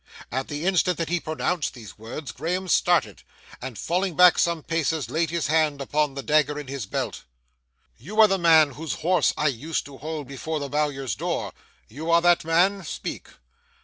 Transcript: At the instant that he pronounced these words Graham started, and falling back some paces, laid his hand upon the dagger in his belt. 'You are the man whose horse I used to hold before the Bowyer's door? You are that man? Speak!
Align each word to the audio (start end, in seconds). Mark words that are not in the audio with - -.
At 0.31 0.47
the 0.47 0.65
instant 0.65 0.97
that 0.97 1.09
he 1.09 1.19
pronounced 1.19 1.75
these 1.75 1.95
words 1.99 2.31
Graham 2.31 2.67
started, 2.67 3.21
and 3.61 3.77
falling 3.77 4.15
back 4.15 4.39
some 4.39 4.63
paces, 4.63 5.11
laid 5.11 5.29
his 5.29 5.45
hand 5.45 5.79
upon 5.79 6.15
the 6.15 6.23
dagger 6.23 6.59
in 6.59 6.65
his 6.65 6.87
belt. 6.87 7.23
'You 7.99 8.19
are 8.19 8.27
the 8.27 8.39
man 8.39 8.71
whose 8.71 9.01
horse 9.05 9.31
I 9.37 9.49
used 9.49 9.85
to 9.85 9.99
hold 9.99 10.27
before 10.27 10.59
the 10.59 10.69
Bowyer's 10.69 11.13
door? 11.13 11.53
You 11.87 12.09
are 12.09 12.19
that 12.23 12.43
man? 12.43 12.83
Speak! 12.83 13.27